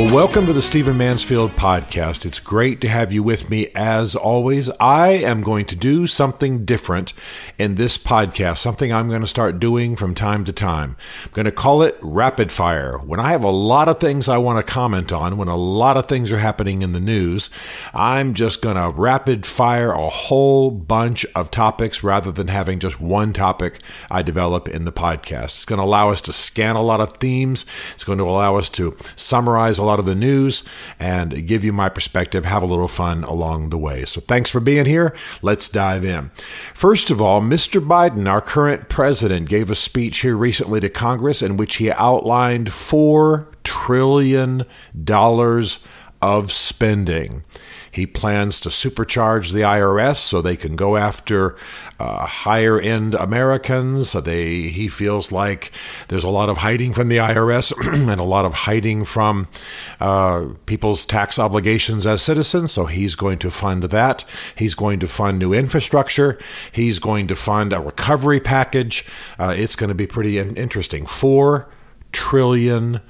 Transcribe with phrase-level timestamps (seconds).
[0.00, 2.24] Well, welcome to the Stephen Mansfield podcast.
[2.24, 4.70] It's great to have you with me as always.
[4.80, 7.12] I am going to do something different
[7.58, 10.96] in this podcast, something I'm going to start doing from time to time.
[11.26, 12.96] I'm going to call it rapid fire.
[12.96, 15.98] When I have a lot of things I want to comment on, when a lot
[15.98, 17.50] of things are happening in the news,
[17.92, 23.02] I'm just going to rapid fire a whole bunch of topics rather than having just
[23.02, 25.56] one topic I develop in the podcast.
[25.56, 27.66] It's going to allow us to scan a lot of themes.
[27.92, 30.62] It's going to allow us to summarize a lot of the news
[30.98, 34.04] and give you my perspective, have a little fun along the way.
[34.04, 35.14] So thanks for being here.
[35.42, 36.30] Let's dive in.
[36.74, 37.84] First of all, Mr.
[37.84, 42.68] Biden, our current president, gave a speech here recently to Congress in which he outlined
[42.68, 44.64] $4 trillion
[46.22, 47.44] of spending.
[47.92, 51.56] He plans to supercharge the IRS so they can go after
[51.98, 54.12] uh, higher end Americans.
[54.12, 55.72] They he feels like
[56.08, 57.72] there's a lot of hiding from the IRS
[58.10, 59.48] and a lot of hiding from
[59.98, 62.72] uh, people's tax obligations as citizens.
[62.72, 64.24] So he's going to fund that.
[64.54, 66.38] He's going to fund new infrastructure.
[66.70, 69.04] He's going to fund a recovery package.
[69.38, 71.06] Uh, it's going to be pretty interesting.
[71.06, 71.68] Four
[72.12, 73.06] trillion dollars,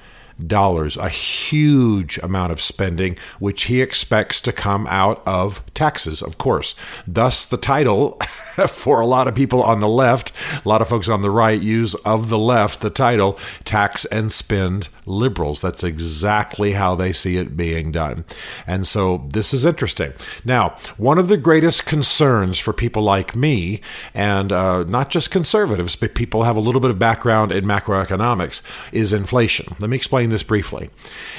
[0.49, 6.75] a huge amount of spending, which he expects to come out of taxes, of course.
[7.07, 8.19] Thus, the title
[8.67, 10.31] for a lot of people on the left,
[10.63, 14.31] a lot of folks on the right use of the left the title Tax and
[14.31, 15.61] Spend Liberals.
[15.61, 18.25] That's exactly how they see it being done.
[18.67, 20.13] And so this is interesting.
[20.43, 23.81] Now, one of the greatest concerns for people like me,
[24.13, 28.61] and uh, not just conservatives, but people have a little bit of background in macroeconomics,
[28.91, 29.75] is inflation.
[29.79, 30.89] Let me explain this briefly.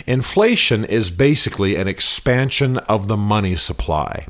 [0.06, 4.26] Inflation is basically an expansion of the money supply.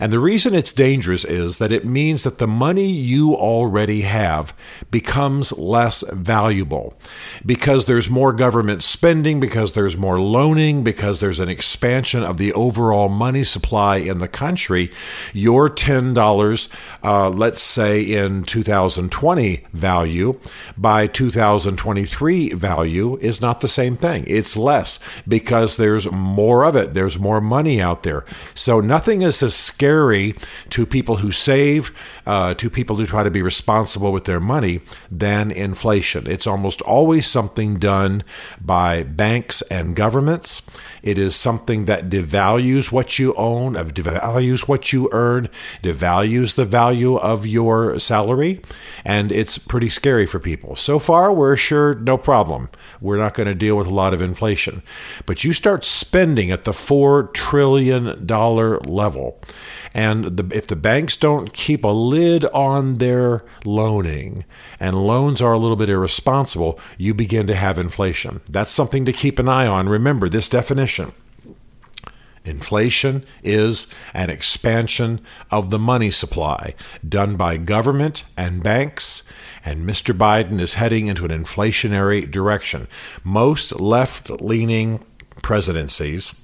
[0.00, 4.54] And the reason it's dangerous is that it means that the money you already have
[4.90, 6.94] becomes less valuable
[7.46, 12.52] because there's more government spending, because there's more loaning, because there's an expansion of the
[12.52, 14.90] overall money supply in the country.
[15.32, 16.68] Your $10,
[17.02, 20.40] uh, let's say in 2020 value,
[20.76, 24.24] by 2023 value is not the same thing.
[24.26, 26.94] It's less because there's more of it.
[26.94, 28.24] There's more money out there.
[28.54, 30.34] So nothing is as scary
[30.70, 31.92] to people who save,
[32.26, 36.26] uh, to people who try to be responsible with their money than inflation.
[36.26, 38.22] It's almost always something done
[38.60, 40.62] by banks and governments.
[41.02, 45.48] It is something that devalues what you own, of devalues what you earn,
[45.82, 48.60] devalues the value of your salary,
[49.04, 50.76] and it's pretty scary for people.
[50.76, 52.68] So far, we're assured no problem.
[53.00, 54.82] We're not going to deal with a lot of inflation.
[55.26, 59.40] But you start spending at the $4 trillion level,
[59.94, 64.44] and the, if the banks don't keep a lid on their loaning
[64.80, 68.40] and loans are a little bit irresponsible, you begin to have inflation.
[68.50, 69.88] That's something to keep an eye on.
[69.88, 71.12] Remember this definition.
[72.48, 75.20] Inflation is an expansion
[75.50, 76.74] of the money supply
[77.06, 79.22] done by government and banks,
[79.64, 80.16] and Mr.
[80.16, 82.88] Biden is heading into an inflationary direction.
[83.22, 85.04] Most left leaning
[85.42, 86.34] presidencies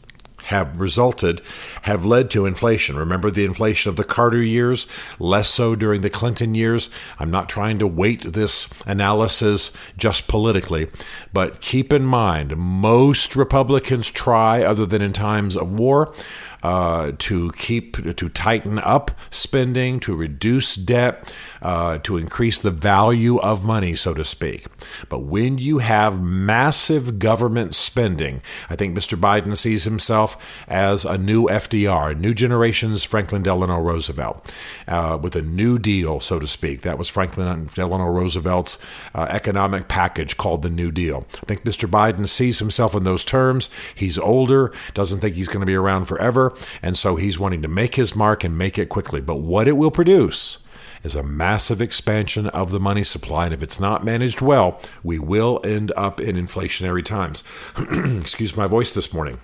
[0.45, 1.41] have resulted
[1.83, 2.97] have led to inflation.
[2.97, 4.87] Remember the inflation of the Carter years,
[5.19, 6.91] less so during the Clinton years.
[7.19, 10.89] I'm not trying to weight this analysis just politically,
[11.33, 16.15] but keep in mind most Republicans try, other than in times of war,
[16.65, 23.39] uh, to keep to tighten up spending, to reduce debt, uh, to increase the value
[23.39, 24.67] of money, so to speak.
[25.11, 29.19] But when you have massive government spending, I think Mr.
[29.19, 34.53] Biden sees himself as a new FDR, a new generation's Franklin Delano Roosevelt,
[34.89, 36.81] uh, with a new deal, so to speak.
[36.81, 38.79] That was Franklin Delano Roosevelt's
[39.15, 41.27] uh, economic package called the New Deal.
[41.43, 41.89] I think Mr.
[41.89, 43.69] Biden sees himself in those terms.
[43.95, 46.54] He's older, doesn't think he's going to be around forever.
[46.83, 49.21] And so he's wanting to make his mark and make it quickly.
[49.21, 50.59] But what it will produce
[51.03, 53.45] is a massive expansion of the money supply.
[53.45, 57.45] And if it's not managed well, we will end up in inflationary times.
[58.21, 59.39] Excuse my voice this morning.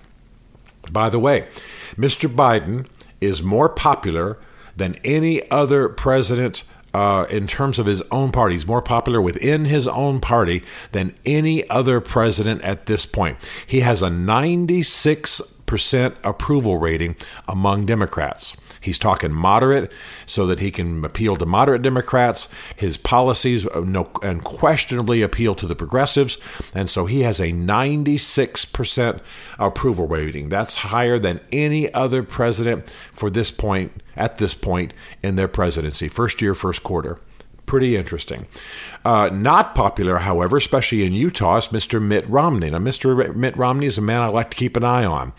[0.91, 1.47] By the way,
[1.95, 2.27] Mr.
[2.27, 2.87] Biden
[3.21, 4.39] is more popular
[4.75, 6.63] than any other president
[6.93, 8.55] uh, in terms of his own party.
[8.55, 13.37] He's more popular within his own party than any other president at this point.
[13.65, 15.41] He has a 96
[15.71, 17.15] percent approval rating
[17.47, 18.57] among Democrats.
[18.81, 19.89] He's talking moderate
[20.25, 22.49] so that he can appeal to moderate Democrats.
[22.75, 26.37] His policies uh, unquestionably appeal to the progressives.
[26.75, 29.21] And so he has a 96%
[29.57, 30.49] approval rating.
[30.49, 36.09] That's higher than any other president for this point, at this point in their presidency,
[36.09, 37.17] first year, first quarter
[37.71, 38.45] pretty interesting.
[39.05, 42.01] Uh, not popular, however, especially in Utah, is Mr.
[42.01, 42.69] Mitt Romney.
[42.69, 43.33] Now, Mr.
[43.33, 45.31] Mitt Romney is a man I like to keep an eye on.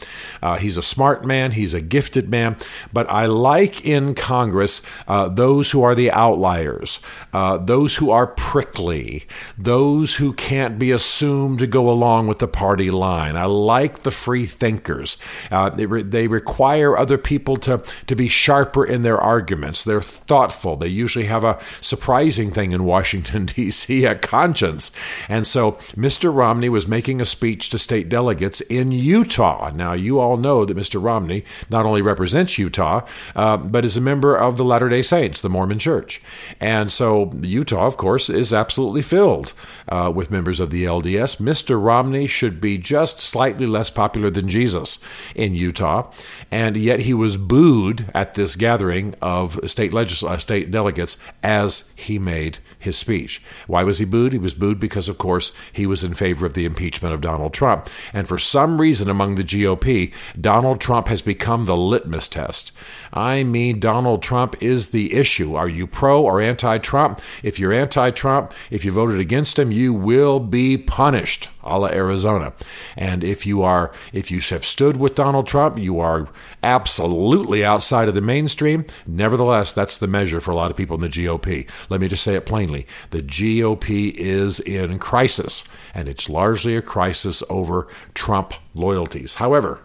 [0.43, 2.57] Uh, he's a smart man, he's a gifted man,
[2.91, 7.01] but I like in Congress uh, those who are the outliers,
[7.35, 9.25] uh, those who are prickly,
[9.59, 13.37] those who can't be assumed to go along with the party line.
[13.37, 15.19] I like the free thinkers.
[15.51, 19.85] Uh, they, re- they require other people to, to be sharper in their arguments.
[19.85, 20.77] They're thoughtful.
[20.77, 24.91] They usually have a surprise thing in Washington, D.C., a conscience.
[25.29, 26.35] And so Mr.
[26.35, 29.71] Romney was making a speech to state delegates in Utah.
[29.75, 31.03] Now, you all know that Mr.
[31.03, 35.41] Romney not only represents Utah, uh, but is a member of the Latter day Saints,
[35.41, 36.23] the Mormon Church.
[36.61, 39.53] And so Utah, of course, is absolutely filled
[39.89, 41.37] uh, with members of the LDS.
[41.37, 41.83] Mr.
[41.83, 45.03] Romney should be just slightly less popular than Jesus
[45.35, 46.11] in Utah.
[46.51, 51.93] And yet he was booed at this gathering of state, legisl- uh, state delegates as
[51.97, 53.43] he he made his speech.
[53.67, 54.33] Why was he booed?
[54.33, 57.55] He was booed because, of course, he was in favor of the impeachment of Donald
[57.55, 57.89] Trump.
[58.13, 62.73] And for some reason among the GOP, Donald Trump has become the litmus test.
[63.13, 65.55] I mean, Donald Trump is the issue.
[65.55, 67.21] Are you pro or anti Trump?
[67.43, 71.89] If you're anti Trump, if you voted against him, you will be punished, a la
[71.89, 72.53] Arizona.
[72.97, 76.29] And if you are, if you have stood with Donald Trump, you are
[76.63, 78.85] absolutely outside of the mainstream.
[79.07, 81.69] Nevertheless, that's the measure for a lot of people in the GOP.
[81.89, 85.65] Let me just say it plainly the GOP is in crisis,
[85.95, 89.35] and it's largely a crisis over Trump loyalties.
[89.35, 89.81] However,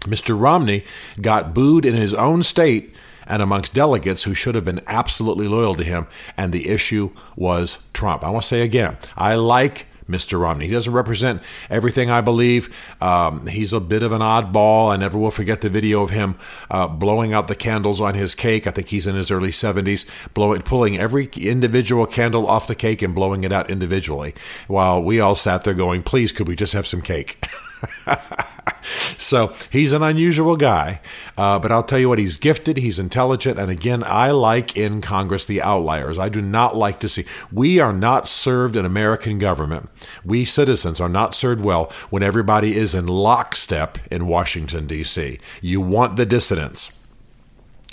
[0.00, 0.38] Mr.
[0.38, 0.84] Romney
[1.20, 2.94] got booed in his own state
[3.26, 6.06] and amongst delegates who should have been absolutely loyal to him,
[6.36, 8.24] and the issue was Trump.
[8.24, 10.40] I want to say again, I like Mr.
[10.40, 10.66] Romney.
[10.66, 12.74] He doesn't represent everything I believe.
[13.00, 14.92] Um, he's a bit of an oddball.
[14.92, 16.36] I never will forget the video of him
[16.70, 18.66] uh, blowing out the candles on his cake.
[18.66, 23.02] I think he's in his early 70s, blowing, pulling every individual candle off the cake
[23.02, 24.34] and blowing it out individually,
[24.68, 27.44] while we all sat there going, "Please, could we just have some cake?"
[29.18, 31.00] so he's an unusual guy,
[31.36, 35.00] uh, but I'll tell you what, he's gifted, he's intelligent, and again, I like in
[35.00, 36.18] Congress the outliers.
[36.18, 37.24] I do not like to see.
[37.50, 39.88] We are not served in American government.
[40.24, 45.38] We citizens are not served well when everybody is in lockstep in Washington, D.C.
[45.60, 46.92] You want the dissidents.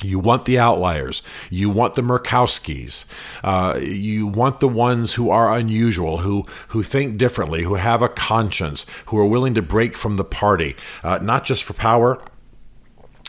[0.02, 1.22] You want the outliers.
[1.50, 3.06] You want the Murkowskis.
[3.44, 8.10] Uh, you want the ones who are unusual, who who think differently, who have a
[8.10, 12.22] conscience, who are willing to break from the party, uh, not just for power,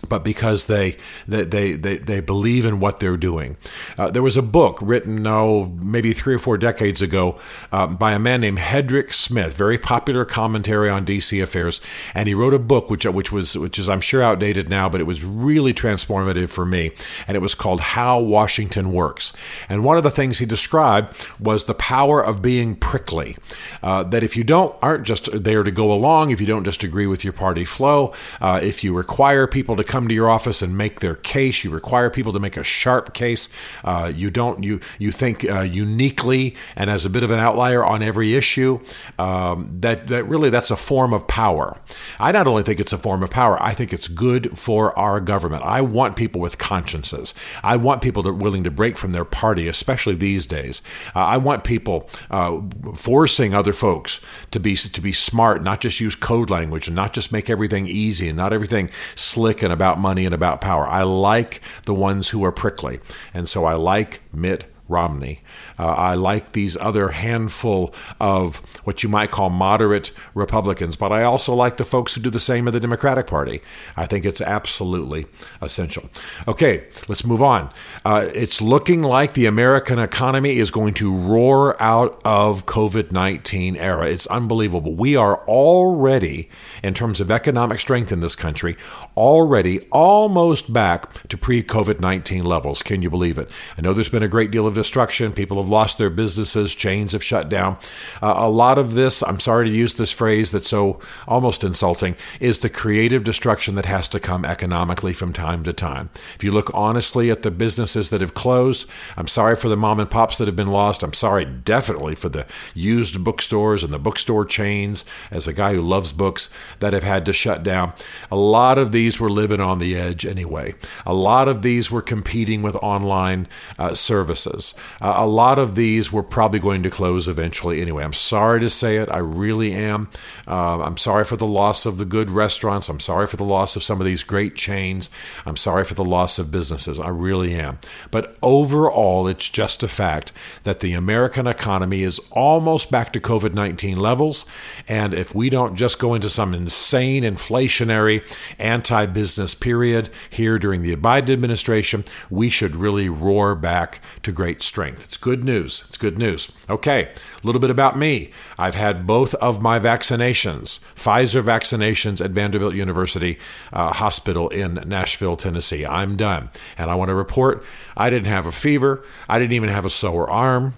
[0.08, 3.56] but because they they, they, they, believe in what they're doing.
[3.96, 7.38] Uh, there was a book written, oh, maybe three or four decades ago
[7.72, 11.80] uh, by a man named Hedrick Smith, very popular commentary on DC affairs,
[12.14, 15.00] and he wrote a book which which was which is I'm sure outdated now, but
[15.00, 16.92] it was really transformative for me,
[17.26, 19.32] and it was called How Washington Works.
[19.68, 23.36] And one of the things he described was the power of being prickly.
[23.82, 26.82] Uh, that if you don't aren't just there to go along, if you don't just
[26.82, 30.62] agree with your party flow, uh, if you require people to come to your office
[30.62, 31.64] and make their case.
[31.64, 33.48] You require people to make a sharp case.
[33.82, 37.84] Uh, you don't you you think uh, uniquely and as a bit of an outlier
[37.84, 38.78] on every issue.
[39.18, 41.76] Um, that that really that's a form of power.
[42.20, 43.60] I not only think it's a form of power.
[43.60, 45.64] I think it's good for our government.
[45.64, 47.34] I want people with consciences.
[47.64, 50.82] I want people that are willing to break from their party, especially these days.
[51.16, 52.60] Uh, I want people uh,
[52.94, 54.20] forcing other folks
[54.52, 57.88] to be to be smart, not just use code language and not just make everything
[57.88, 60.86] easy and not everything slick and about money and about power.
[60.86, 63.00] I like the ones who are prickly.
[63.32, 65.40] And so I like Mitt Romney.
[65.78, 71.22] Uh, I like these other handful of what you might call moderate Republicans, but I
[71.22, 73.60] also like the folks who do the same in the Democratic Party.
[73.96, 75.26] I think it's absolutely
[75.62, 76.10] essential.
[76.48, 77.72] Okay, let's move on.
[78.04, 83.76] Uh, it's looking like the American economy is going to roar out of COVID 19
[83.76, 84.06] era.
[84.06, 84.94] It's unbelievable.
[84.94, 86.48] We are already,
[86.82, 88.76] in terms of economic strength in this country,
[89.16, 92.82] already almost back to pre COVID 19 levels.
[92.82, 93.50] Can you believe it?
[93.78, 95.34] I know there's been a great deal of destruction.
[95.34, 97.76] People have lost their businesses, chains have shut down.
[98.22, 102.16] Uh, a lot of this, I'm sorry to use this phrase that's so almost insulting,
[102.40, 106.08] is the creative destruction that has to come economically from time to time.
[106.34, 110.00] If you look honestly at the businesses that have closed, I'm sorry for the mom
[110.00, 111.02] and pops that have been lost.
[111.02, 115.82] I'm sorry definitely for the used bookstores and the bookstore chains, as a guy who
[115.82, 117.92] loves books, that have had to shut down.
[118.30, 120.74] A lot of these were living on the edge anyway.
[121.04, 123.46] A lot of these were competing with online
[123.78, 124.69] uh, services.
[125.00, 128.04] Uh, a lot of these were probably going to close eventually anyway.
[128.04, 129.08] I'm sorry to say it.
[129.10, 130.08] I really am.
[130.46, 132.88] Uh, I'm sorry for the loss of the good restaurants.
[132.88, 135.08] I'm sorry for the loss of some of these great chains.
[135.46, 136.98] I'm sorry for the loss of businesses.
[136.98, 137.78] I really am.
[138.10, 140.32] But overall, it's just a fact
[140.64, 144.46] that the American economy is almost back to COVID 19 levels.
[144.88, 150.82] And if we don't just go into some insane inflationary anti business period here during
[150.82, 155.04] the Biden administration, we should really roar back to great strength.
[155.04, 155.84] It's good news.
[155.88, 156.50] It's good news.
[156.68, 158.30] Okay, a little bit about me.
[158.58, 163.38] I've had both of my vaccinations, Pfizer vaccinations at Vanderbilt University
[163.72, 165.86] uh, Hospital in Nashville, Tennessee.
[165.86, 166.50] I'm done.
[166.78, 167.64] And I want to report
[167.96, 170.74] I didn't have a fever, I didn't even have a sore arm,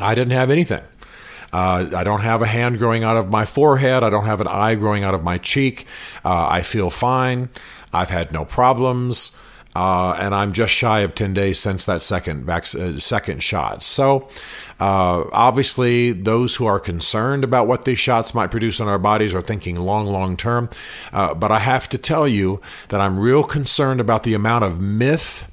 [0.00, 0.82] I didn't have anything.
[1.52, 4.02] Uh, I don't have a hand growing out of my forehead.
[4.02, 5.86] I don't have an eye growing out of my cheek.
[6.24, 7.48] Uh, I feel fine.
[7.92, 9.36] I've had no problems.
[9.78, 13.84] Uh, and I'm just shy of 10 days since that second vac- uh, second shot.
[13.84, 14.26] So,
[14.80, 19.36] uh, obviously, those who are concerned about what these shots might produce on our bodies
[19.36, 20.68] are thinking long, long term.
[21.12, 24.80] Uh, but I have to tell you that I'm real concerned about the amount of
[24.80, 25.48] myth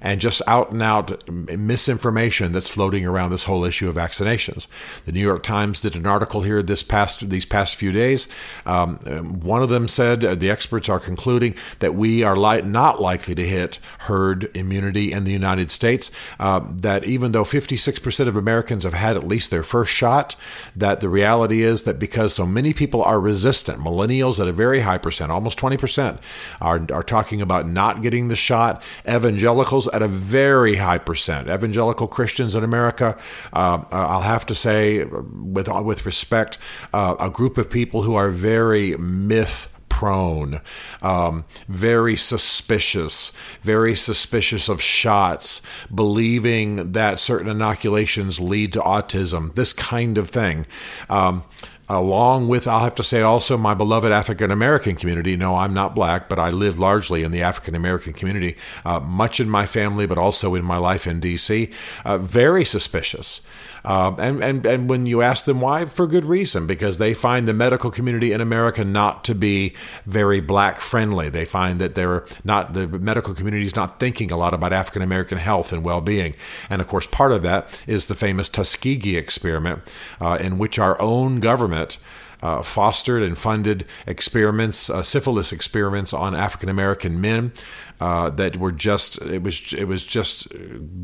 [0.00, 4.66] and just out and out misinformation that's floating around this whole issue of vaccinations.
[5.04, 8.28] The New York Times did an article here this past these past few days.
[8.66, 8.98] Um,
[9.40, 13.34] one of them said uh, the experts are concluding that we are li- not likely
[13.34, 16.10] to hit herd immunity in the United States.
[16.38, 20.36] Uh, that even though 56% of Americans have had at least their first shot,
[20.74, 24.80] that the reality is that because so many people are resistant, millennials at a very
[24.80, 26.18] high percent, almost 20%,
[26.60, 28.82] are, are talking about not getting the shot.
[29.08, 31.48] Evangelicals at a very high percent.
[31.48, 33.16] Evangelical Christians in America,
[33.52, 36.58] uh, I'll have to say, with with respect,
[36.92, 40.62] uh, a group of people who are very myth prone,
[41.02, 45.60] um, very suspicious, very suspicious of shots,
[45.94, 50.64] believing that certain inoculations lead to autism, this kind of thing.
[51.10, 51.42] Um,
[51.90, 55.36] along with, I'll have to say also, my beloved African American community.
[55.36, 59.40] No, I'm not black, but I live largely in the African American community, uh, much
[59.40, 61.70] in my family, but also in my life in D.C.
[62.04, 63.40] Uh, very suspicious.
[63.84, 67.46] Uh, and, and, and when you ask them why, for good reason, because they find
[67.46, 69.74] the medical community in America not to be
[70.06, 71.30] very black friendly.
[71.30, 75.02] They find that they're not, the medical community is not thinking a lot about African
[75.02, 76.34] American health and well being.
[76.68, 81.00] And of course, part of that is the famous Tuskegee experiment, uh, in which our
[81.00, 81.98] own government.
[82.42, 87.52] Uh, fostered and funded experiments, uh, syphilis experiments on African American men
[88.00, 90.48] uh, that were just it was it was just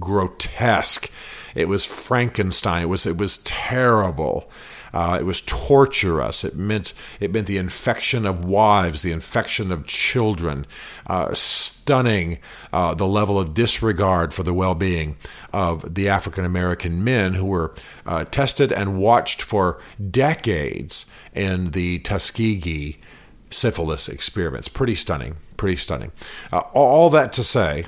[0.01, 1.11] grotesque.
[1.55, 2.83] It was Frankenstein.
[2.85, 4.51] It was it was terrible.
[4.97, 6.43] Uh, it was torturous.
[6.43, 10.67] It meant it meant the infection of wives, the infection of children,
[11.07, 12.39] uh, stunning
[12.73, 15.19] uh, the level of disregard for the well-being
[15.53, 17.75] of the African American men who were
[18.07, 19.79] uh, tested and watched for
[20.11, 22.99] decades in the Tuskegee
[23.51, 24.67] syphilis experiments.
[24.67, 25.37] Pretty stunning.
[25.59, 26.11] Pretty stunning.
[26.51, 27.85] Uh, all that to say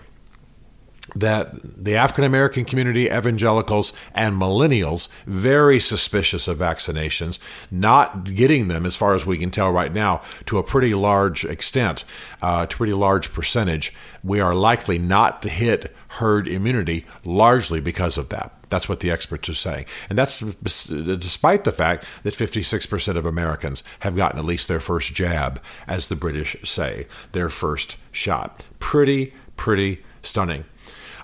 [1.15, 7.39] that the African American community, evangelicals, and millennials very suspicious of vaccinations,
[7.71, 11.45] not getting them, as far as we can tell right now, to a pretty large
[11.45, 12.05] extent,
[12.43, 13.93] uh, to a pretty large percentage.
[14.23, 18.53] We are likely not to hit herd immunity largely because of that.
[18.69, 19.87] That's what the experts are saying.
[20.11, 25.15] And that's despite the fact that 56% of Americans have gotten at least their first
[25.15, 28.67] jab, as the British say, their first shot.
[28.79, 30.65] Pretty, pretty stunning.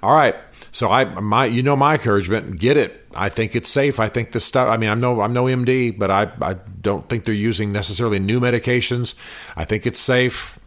[0.05, 0.37] All right.
[0.71, 3.07] So I my you know my encouragement, get it.
[3.15, 3.99] I think it's safe.
[3.99, 7.09] I think the stuff I mean I'm no I'm no MD, but I I don't
[7.09, 9.15] think they're using necessarily new medications.
[9.57, 10.59] I think it's safe.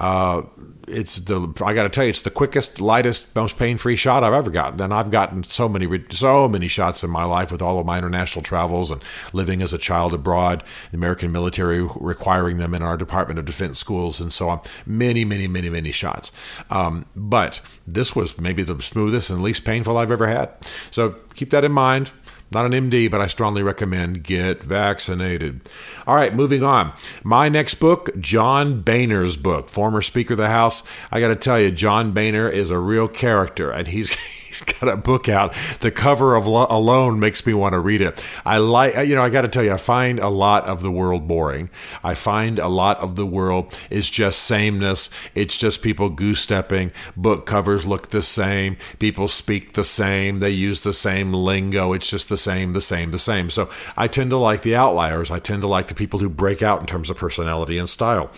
[0.00, 0.42] Uh,
[0.86, 4.32] it's the I got to tell you, it's the quickest, lightest, most pain-free shot I've
[4.32, 7.78] ever gotten, and I've gotten so many, so many shots in my life with all
[7.78, 12.74] of my international travels and living as a child abroad, the American military requiring them
[12.74, 14.60] in our Department of Defense schools, and so on.
[14.84, 16.32] Many, many, many, many shots.
[16.70, 20.50] Um, but this was maybe the smoothest and least painful I've ever had.
[20.90, 22.10] So keep that in mind.
[22.54, 25.68] Not an MD, but I strongly recommend get vaccinated.
[26.06, 26.92] All right, moving on.
[27.24, 30.84] My next book, John Boehner's book, former Speaker of the House.
[31.10, 34.10] I got to tell you, John Boehner is a real character, and he's
[34.54, 35.54] he's got a book out.
[35.80, 38.24] The cover of lo- alone makes me want to read it.
[38.44, 40.82] I like, uh, you know, I got to tell you, I find a lot of
[40.82, 41.70] the world boring.
[42.02, 45.10] I find a lot of the world is just sameness.
[45.34, 46.92] It's just people goose stepping.
[47.16, 48.76] Book covers look the same.
[48.98, 50.40] People speak the same.
[50.40, 51.92] They use the same lingo.
[51.92, 53.50] It's just the same, the same, the same.
[53.50, 55.30] So I tend to like the outliers.
[55.30, 58.30] I tend to like the people who break out in terms of personality and style.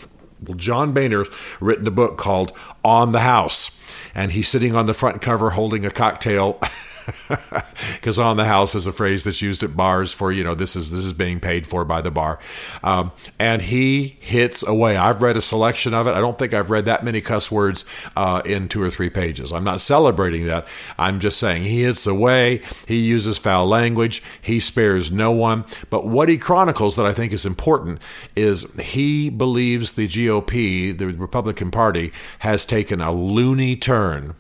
[0.45, 1.29] Well, John Boehner's
[1.61, 2.53] written a book called
[2.85, 3.71] On the House,
[4.15, 6.61] and he's sitting on the front cover holding a cocktail.
[7.95, 10.77] because on the house is a phrase that's used at bars for you know this
[10.77, 12.39] is this is being paid for by the bar.
[12.83, 14.97] Um, and he hits away.
[14.97, 16.13] I've read a selection of it.
[16.13, 17.85] I don't think i've read that many cuss words
[18.17, 19.53] uh, in two or three pages.
[19.53, 20.67] I'm not celebrating that.
[20.99, 22.63] I'm just saying he hits away.
[22.87, 24.23] He uses foul language.
[24.41, 25.65] He spares no one.
[25.91, 28.01] But what he chronicles that i think is important
[28.35, 34.35] is he believes the gop the republican party has taken a loony turn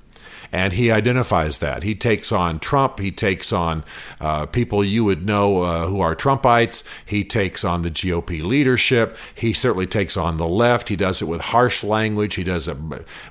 [0.53, 1.83] and he identifies that.
[1.83, 2.99] He takes on Trump.
[2.99, 3.85] He takes on
[4.21, 6.85] uh, people you would know uh, who are Trumpites.
[7.05, 9.17] He takes on the GOP leadership.
[9.35, 10.89] He certainly takes on the left.
[10.89, 12.35] He does it with harsh language.
[12.35, 12.77] He does it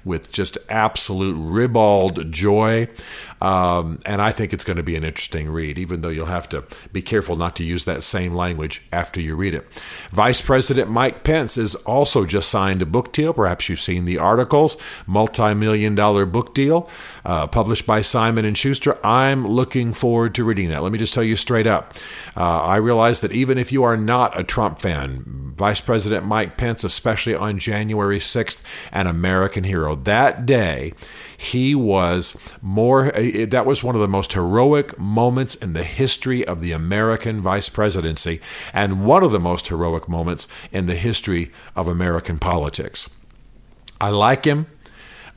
[0.04, 2.88] with just absolute ribald joy.
[3.42, 6.50] Um, and I think it's going to be an interesting read, even though you'll have
[6.50, 9.66] to be careful not to use that same language after you read it.
[10.12, 13.34] Vice President Mike Pence is also just signed a book deal.
[13.34, 16.90] Perhaps you've seen the articles, multi-million dollar book deal
[17.26, 18.98] uh, published by Simon and Schuster.
[19.06, 20.84] I'm looking forward to reading that.
[20.84, 21.94] Let me just tell you straight up.
[22.38, 26.58] Uh, I realize that even if you are not a Trump fan, Vice President Mike
[26.58, 28.62] Pence, especially on January 6th,
[28.92, 29.96] an American hero.
[29.96, 30.94] That day,
[31.38, 36.62] he was more, that was one of the most heroic moments in the history of
[36.62, 38.40] the American vice presidency
[38.74, 43.10] and one of the most heroic moments in the history of American politics.
[44.00, 44.68] I like him.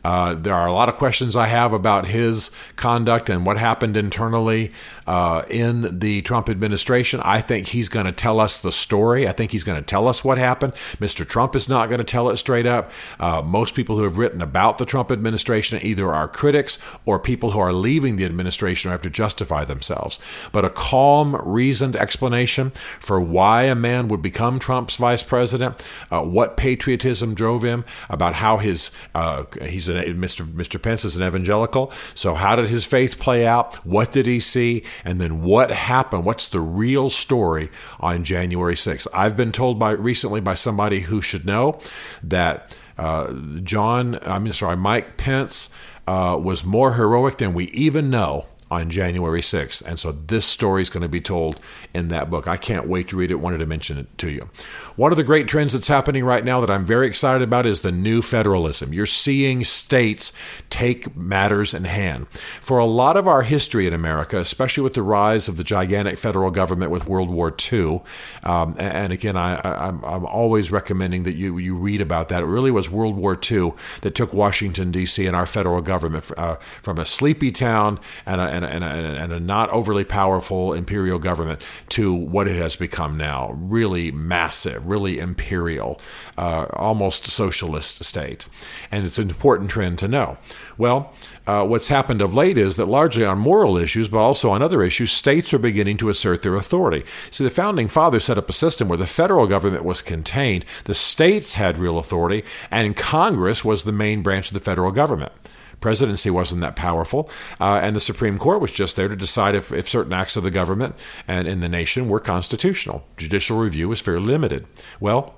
[0.05, 3.97] Uh, there are a lot of questions I have about his conduct and what happened
[3.97, 4.73] internally
[5.07, 7.21] uh, in the Trump administration.
[7.25, 9.26] I think he's going to tell us the story.
[9.26, 10.75] I think he's going to tell us what happened.
[10.99, 11.26] Mr.
[11.26, 12.90] Trump is not going to tell it straight up.
[13.19, 17.50] Uh, most people who have written about the Trump administration either are critics or people
[17.50, 20.19] who are leaving the administration or have to justify themselves.
[20.52, 26.23] But a calm, reasoned explanation for why a man would become Trump's vice president, uh,
[26.23, 30.47] what patriotism drove him, about how his uh, he's an, Mr.
[30.47, 30.81] Mr.
[30.81, 31.93] Pence is an evangelical.
[32.14, 33.75] So how did his faith play out?
[33.87, 34.85] What did he see?
[35.05, 36.25] and then what happened?
[36.25, 39.07] What's the real story on January 6th?
[39.14, 41.78] I've been told by recently by somebody who should know
[42.23, 43.32] that uh,
[43.63, 45.71] John, I'm sorry, Mike Pence
[46.06, 49.83] uh, was more heroic than we even know on January 6th.
[49.83, 51.61] And so this story is going to be told
[51.95, 52.47] in that book.
[52.47, 53.37] I can't wait to read it.
[53.37, 54.49] Wanted to mention it to you.
[54.97, 57.81] One of the great trends that's happening right now that I'm very excited about is
[57.81, 58.93] the new federalism.
[58.93, 60.33] You're seeing states
[60.71, 62.26] take matters in hand.
[62.61, 66.19] For a lot of our history in America, especially with the rise of the gigantic
[66.19, 68.02] federal government with World War II,
[68.43, 72.43] um, and again, I, am always recommending that you, you read about that.
[72.43, 75.26] It really was World War II that took Washington, D.C.
[75.26, 79.32] and our federal government uh, from a sleepy town and a, and, a, and, and
[79.32, 83.52] a not overly powerful imperial government to what it has become now.
[83.52, 86.00] Really massive, really imperial,
[86.36, 88.47] uh, almost socialist state.
[88.90, 90.38] And it's an important trend to know.
[90.76, 91.12] Well,
[91.47, 94.82] uh, what's happened of late is that largely on moral issues, but also on other
[94.82, 97.04] issues, states are beginning to assert their authority.
[97.30, 100.94] See, the founding fathers set up a system where the federal government was contained, the
[100.94, 105.32] states had real authority, and Congress was the main branch of the federal government
[105.80, 109.73] presidency wasn't that powerful, uh, and the Supreme Court was just there to decide if,
[109.73, 110.95] if certain acts of the government
[111.26, 113.04] and in the nation were constitutional.
[113.17, 114.67] Judicial review was fairly limited.
[115.00, 115.34] Well,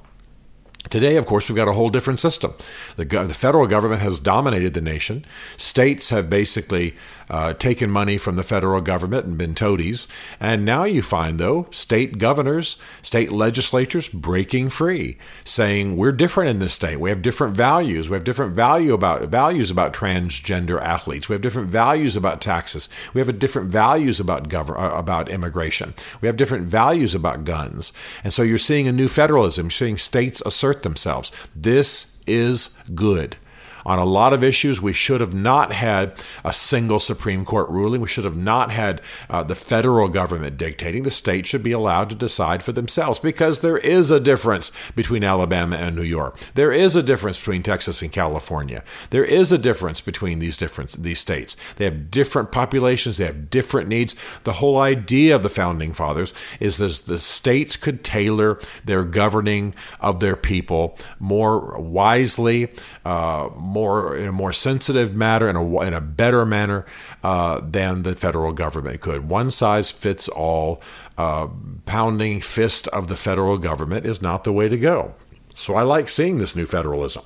[0.88, 2.54] Today, of course, we've got a whole different system.
[2.96, 5.26] The, the, federal government has dominated the nation.
[5.58, 6.96] States have basically
[7.28, 10.08] uh, taken money from the federal government and been toadies.
[10.40, 16.60] And now you find, though, state governors, state legislatures breaking free, saying we're different in
[16.60, 16.98] this state.
[16.98, 18.08] We have different values.
[18.08, 21.28] We have different value about values about transgender athletes.
[21.28, 22.88] We have different values about taxes.
[23.12, 25.92] We have different values about gov- uh, about immigration.
[26.22, 27.92] We have different values about guns.
[28.24, 29.66] And so you're seeing a new federalism.
[29.66, 31.32] You're seeing states assert themselves.
[31.54, 33.36] This is good.
[33.84, 38.00] On a lot of issues, we should have not had a single Supreme Court ruling.
[38.00, 41.02] We should have not had uh, the federal government dictating.
[41.02, 45.24] The states should be allowed to decide for themselves because there is a difference between
[45.24, 46.38] Alabama and New York.
[46.54, 48.84] There is a difference between Texas and California.
[49.10, 51.56] There is a difference between these different these states.
[51.76, 53.16] They have different populations.
[53.16, 54.14] They have different needs.
[54.44, 59.74] The whole idea of the founding fathers is that the states could tailor their governing
[60.00, 62.70] of their people more wisely,
[63.04, 66.84] uh, more in a more sensitive manner, in a in a better manner
[67.22, 69.28] uh, than the federal government could.
[69.28, 70.80] One size fits all.
[71.18, 71.48] Uh,
[71.84, 75.14] pounding fist of the federal government is not the way to go.
[75.54, 77.24] So I like seeing this new federalism.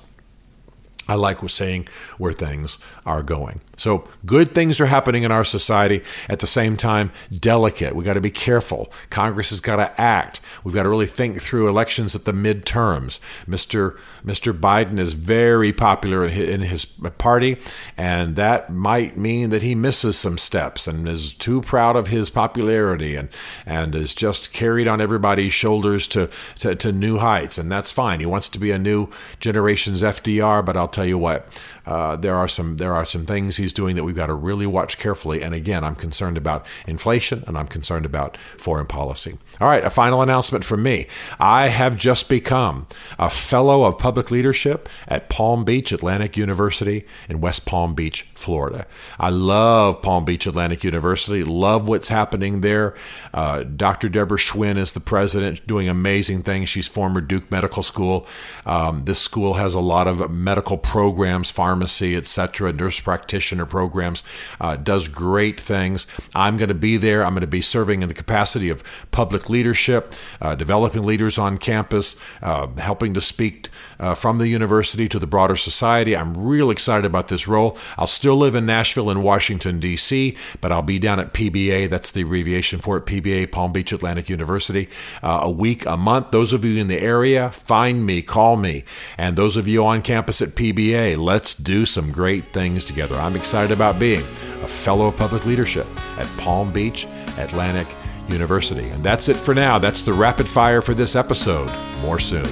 [1.07, 3.61] I like seeing where things are going.
[3.77, 6.01] So good things are happening in our society.
[6.29, 7.95] At the same time, delicate.
[7.95, 8.91] We got to be careful.
[9.09, 10.39] Congress has got to act.
[10.63, 13.19] We've got to really think through elections at the midterms.
[13.47, 13.97] Mr.
[14.25, 14.57] Mr.
[14.57, 17.57] Biden is very popular in his party,
[17.97, 22.29] and that might mean that he misses some steps and is too proud of his
[22.29, 23.29] popularity and
[23.65, 27.57] and is just carried on everybody's shoulders to to, to new heights.
[27.57, 28.19] And that's fine.
[28.19, 32.35] He wants to be a new generation's FDR, but I'll tell you what uh, there
[32.35, 35.41] are some there some things he's doing that we've got to really watch carefully.
[35.41, 39.37] And again, I'm concerned about inflation and I'm concerned about foreign policy.
[39.59, 41.07] All right, a final announcement from me.
[41.39, 47.41] I have just become a fellow of public leadership at Palm Beach Atlantic University in
[47.41, 48.85] West Palm Beach, Florida.
[49.19, 51.43] I love Palm Beach Atlantic University.
[51.43, 52.95] Love what's happening there.
[53.33, 54.09] Uh, Dr.
[54.09, 56.69] Deborah Schwinn is the president, doing amazing things.
[56.69, 58.27] She's former Duke Medical School.
[58.65, 64.23] Um, this school has a lot of medical programs, pharmacy, etc., nurse practitioner programs.
[64.61, 66.05] Uh, does great things.
[66.35, 67.25] I'm going to be there.
[67.25, 71.57] I'm going to be serving in the capacity of public leadership, uh, developing leaders on
[71.57, 73.69] campus, uh, helping to speak
[73.99, 76.15] uh, from the university to the broader society.
[76.15, 77.75] I'm real excited about this role.
[77.97, 81.89] I'll still live in Nashville and Washington, D.C., but I'll be down at PBA.
[81.89, 84.89] That's the abbreviation for it, PBA, Palm Beach Atlantic University,
[85.23, 86.29] uh, a week, a month.
[86.29, 88.83] Those of you in the area, find me, call me.
[89.17, 93.15] And those of you on campus at PBA, let's do some great things together.
[93.15, 97.07] I'm excited about being a fellow of public leadership at Palm Beach
[97.37, 97.87] Atlantic
[98.27, 98.89] University.
[98.89, 99.79] And that's it for now.
[99.79, 101.71] That's the rapid fire for this episode.
[102.01, 102.45] More soon.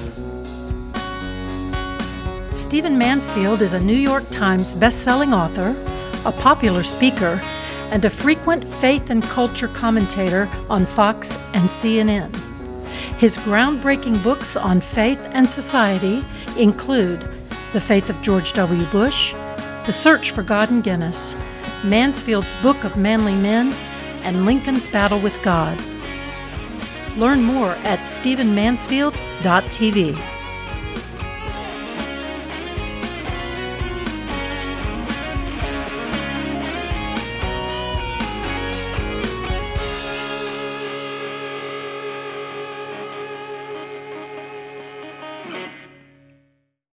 [2.54, 5.76] Stephen Mansfield is a New York Times best-selling author,
[6.28, 7.40] a popular speaker,
[7.92, 12.36] and a frequent faith and culture commentator on Fox and CNN.
[13.20, 16.26] His groundbreaking books on faith and society
[16.58, 17.20] include
[17.74, 18.86] The Faith of George W.
[18.88, 19.34] Bush,
[19.86, 21.36] The Search for God and Guinness,
[21.84, 23.74] Mansfield's Book of Manly Men,
[24.24, 25.78] and Lincoln's Battle with God.
[27.18, 30.43] Learn more at stephenmansfield.tv.